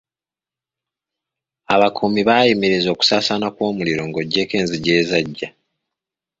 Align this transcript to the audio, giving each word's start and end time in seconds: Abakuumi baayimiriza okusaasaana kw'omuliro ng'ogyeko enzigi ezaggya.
Abakuumi 1.73 2.21
baayimiriza 2.29 2.87
okusaasaana 2.91 3.47
kw'omuliro 3.55 4.01
ng'ogyeko 4.09 4.53
enzigi 4.61 4.91
ezaggya. 5.01 5.49